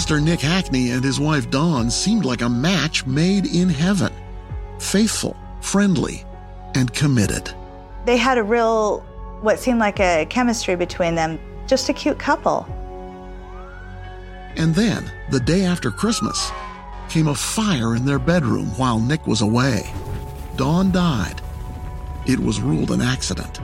Pastor 0.00 0.18
Nick 0.18 0.40
Hacheney 0.40 0.94
and 0.94 1.04
his 1.04 1.20
wife 1.20 1.50
Dawn 1.50 1.90
seemed 1.90 2.24
like 2.24 2.40
a 2.40 2.48
match 2.48 3.04
made 3.04 3.44
in 3.44 3.68
heaven. 3.68 4.10
Faithful, 4.78 5.36
friendly, 5.60 6.24
and 6.74 6.90
committed. 6.94 7.52
They 8.06 8.16
had 8.16 8.38
a 8.38 8.42
real, 8.42 9.00
what 9.42 9.60
seemed 9.60 9.78
like 9.78 10.00
a 10.00 10.24
chemistry 10.30 10.74
between 10.74 11.16
them, 11.16 11.38
just 11.66 11.90
a 11.90 11.92
cute 11.92 12.18
couple. 12.18 12.66
And 14.56 14.74
then, 14.74 15.12
the 15.28 15.38
day 15.38 15.66
after 15.66 15.90
Christmas, 15.90 16.50
came 17.10 17.28
a 17.28 17.34
fire 17.34 17.94
in 17.94 18.06
their 18.06 18.18
bedroom 18.18 18.68
while 18.78 18.98
Nick 18.98 19.26
was 19.26 19.42
away. 19.42 19.92
Dawn 20.56 20.92
died. 20.92 21.42
It 22.26 22.38
was 22.38 22.58
ruled 22.58 22.90
an 22.90 23.02
accident. 23.02 23.60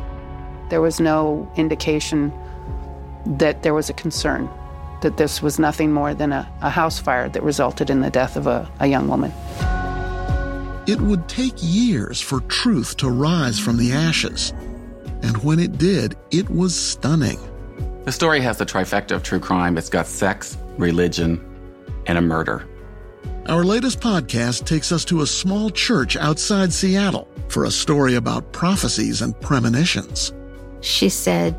There 0.68 0.82
was 0.82 1.00
no 1.00 1.50
indication 1.56 2.30
that 3.24 3.62
there 3.62 3.72
was 3.72 3.88
a 3.88 3.94
concern, 3.94 4.50
that 5.02 5.16
this 5.16 5.42
was 5.42 5.58
nothing 5.58 5.92
more 5.92 6.14
than 6.14 6.32
a, 6.32 6.50
a 6.62 6.70
house 6.70 6.98
fire 6.98 7.28
that 7.28 7.42
resulted 7.42 7.90
in 7.90 8.00
the 8.00 8.10
death 8.10 8.36
of 8.36 8.46
a, 8.46 8.70
a 8.80 8.86
young 8.86 9.08
woman. 9.08 9.32
It 10.86 11.00
would 11.00 11.28
take 11.28 11.54
years 11.56 12.20
for 12.20 12.40
truth 12.42 12.96
to 12.98 13.10
rise 13.10 13.58
from 13.58 13.76
the 13.76 13.92
ashes. 13.92 14.52
And 15.22 15.36
when 15.42 15.58
it 15.58 15.78
did, 15.78 16.16
it 16.30 16.48
was 16.48 16.74
stunning. 16.74 17.40
The 18.04 18.12
story 18.12 18.40
has 18.40 18.58
the 18.58 18.66
trifecta 18.66 19.12
of 19.16 19.24
true 19.24 19.40
crime 19.40 19.76
it's 19.76 19.88
got 19.88 20.06
sex, 20.06 20.56
religion, 20.78 21.44
and 22.06 22.18
a 22.18 22.22
murder. 22.22 22.68
Our 23.48 23.64
latest 23.64 24.00
podcast 24.00 24.64
takes 24.64 24.92
us 24.92 25.04
to 25.06 25.22
a 25.22 25.26
small 25.26 25.70
church 25.70 26.16
outside 26.16 26.72
Seattle 26.72 27.28
for 27.48 27.64
a 27.64 27.70
story 27.70 28.14
about 28.14 28.52
prophecies 28.52 29.22
and 29.22 29.38
premonitions. 29.40 30.32
She 30.80 31.08
said, 31.08 31.56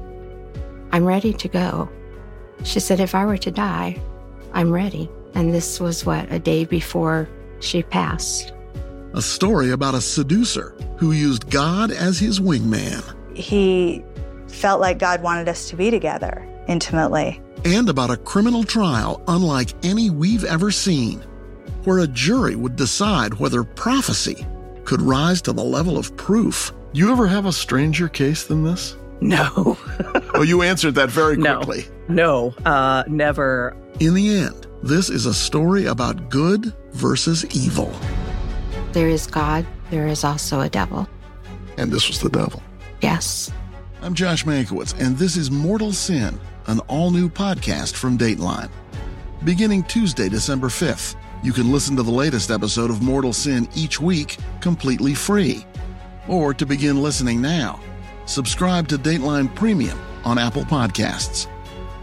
I'm 0.91 1.05
ready 1.05 1.34
to 1.34 1.48
go. 1.48 1.90
She 2.63 2.79
said, 2.79 2.99
if 2.99 3.16
I 3.16 3.25
were 3.25 3.38
to 3.38 3.52
die, 3.52 4.01
I'm 4.54 4.71
ready. 4.71 5.09
And 5.35 5.54
this 5.54 5.79
was 5.79 6.05
what, 6.05 6.32
a 6.32 6.40
day 6.40 6.65
before 6.65 7.29
she 7.59 7.84
passed. 7.84 8.54
A 9.13 9.21
story 9.21 9.71
about 9.71 9.95
a 9.95 10.01
seducer 10.01 10.76
who 10.98 11.12
used 11.12 11.49
God 11.49 11.91
as 11.91 12.20
his 12.20 12.40
wingman. 12.40 13.04
He 13.35 14.04
felt 14.48 14.82
like 14.82 14.99
God 14.99 15.21
wanted 15.21 15.48
us 15.48 15.70
to 15.70 15.76
be 15.76 15.91
together 15.91 16.48
intimately. 16.67 17.41
And 17.65 17.90
about 17.90 18.12
a 18.12 18.17
criminal 18.17 18.63
trial 18.63 19.21
unlike 19.27 19.73
any 19.84 20.10
we've 20.10 20.43
ever 20.43 20.71
seen, 20.71 21.23
where 21.84 21.99
a 21.99 22.07
jury 22.07 22.55
would 22.55 22.76
decide 22.76 23.34
whether 23.35 23.63
prophecy 23.63 24.45
could 24.84 25.01
rise 25.01 25.41
to 25.43 25.54
the 25.54 25.63
level 25.63 25.98
of 25.98 26.15
proof. 26.17 26.73
You 26.93 27.12
ever 27.12 27.27
have 27.27 27.45
a 27.45 27.54
stranger 27.54 28.07
case 28.07 28.43
than 28.43 28.63
this? 28.63 28.95
No. 29.21 29.77
oh, 30.35 30.43
you 30.43 30.62
answered 30.62 30.93
that 30.96 31.10
very 31.10 31.37
quickly. 31.37 31.85
No, 32.07 32.54
no 32.63 32.71
uh, 32.71 33.04
never. 33.07 33.76
In 33.99 34.13
the 34.13 34.37
end, 34.37 34.68
this 34.84 35.10
is 35.10 35.26
a 35.26 35.34
story 35.34 35.87
about 35.87 36.29
good 36.29 36.71
versus 36.91 37.43
evil. 37.55 37.91
There 38.91 39.10
is 39.10 39.26
God, 39.26 39.65
there 39.90 40.07
is 40.07 40.23
also 40.23 40.62
a 40.62 40.70
devil. 40.70 41.10
And 41.77 41.91
this 41.91 42.07
was 42.07 42.20
the 42.20 42.29
devil. 42.29 42.62
Yes. 43.01 43.51
I'm 44.04 44.13
Josh 44.13 44.45
Mankiewicz, 44.45 44.99
and 44.99 45.18
this 45.18 45.35
is 45.35 45.49
Mortal 45.49 45.91
Sin, 45.91 46.40
an 46.68 46.79
all 46.82 47.10
new 47.10 47.27
podcast 47.27 47.95
from 47.95 48.18
Dateline. 48.20 48.70
Beginning 49.43 49.84
Tuesday, 49.84 50.29
December 50.29 50.68
5th, 50.68 51.15
you 51.43 51.54
can 51.54 51.71
listen 51.71 51.95
to 51.95 52.04
the 52.04 52.12
latest 52.12 52.51
episode 52.51 52.90
of 52.91 53.01
Mortal 53.01 53.34
Sin 53.34 53.68
each 53.76 53.99
week 53.99 54.38
completely 54.62 55.15
free. 55.15 55.65
Or 56.27 56.54
to 56.54 56.65
begin 56.65 57.01
listening 57.01 57.41
now, 57.41 57.79
subscribe 58.27 58.87
to 58.89 58.97
Dateline 58.97 59.53
Premium 59.55 59.99
on 60.23 60.37
Apple 60.37 60.63
Podcasts. 60.63 61.47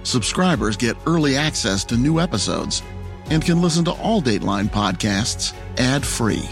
Subscribers 0.03 0.77
get 0.77 0.97
early 1.07 1.37
access 1.37 1.85
to 1.85 1.97
new 1.97 2.19
episodes 2.19 2.83
and 3.31 3.45
can 3.45 3.63
listen 3.63 3.85
to 3.85 3.93
all 3.93 4.21
Dateline 4.21 4.69
podcasts 4.69 5.55
ad 5.79 6.05
free. 6.05 6.43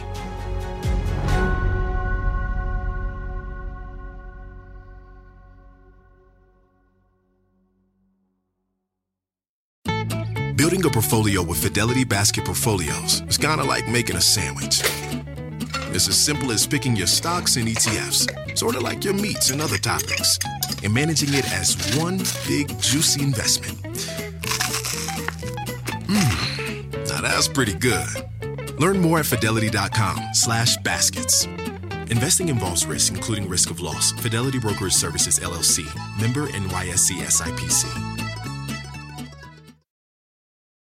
Building 10.56 10.84
a 10.84 10.90
portfolio 10.90 11.42
with 11.42 11.62
Fidelity 11.62 12.04
Basket 12.04 12.44
Portfolios 12.44 13.20
is 13.22 13.36
kind 13.36 13.60
of 13.60 13.66
like 13.66 13.88
making 13.88 14.16
a 14.16 14.20
sandwich. 14.20 14.80
It's 15.94 16.08
as 16.08 16.16
simple 16.16 16.52
as 16.52 16.66
picking 16.66 16.96
your 16.96 17.06
stocks 17.06 17.56
and 17.56 17.66
ETFs, 17.68 18.41
sort 18.54 18.76
of 18.76 18.82
like 18.82 19.04
your 19.04 19.14
meats 19.14 19.50
and 19.50 19.60
other 19.60 19.76
toppings, 19.76 20.38
and 20.84 20.92
managing 20.92 21.32
it 21.34 21.50
as 21.52 21.76
one 21.96 22.18
big 22.46 22.68
juicy 22.80 23.22
investment. 23.22 23.78
Mmm, 26.06 27.08
now 27.08 27.20
that's 27.20 27.48
pretty 27.48 27.74
good. 27.74 28.06
Learn 28.78 29.00
more 29.00 29.18
at 29.20 29.26
fidelity.com 29.26 30.34
slash 30.34 30.76
baskets. 30.78 31.46
Investing 32.10 32.48
involves 32.48 32.84
risk, 32.84 33.14
including 33.14 33.48
risk 33.48 33.70
of 33.70 33.80
loss. 33.80 34.12
Fidelity 34.12 34.58
Brokerage 34.58 34.92
Services, 34.92 35.38
LLC. 35.38 35.84
Member 36.20 36.46
NYSE 36.48 37.22
SIPC. 37.22 38.21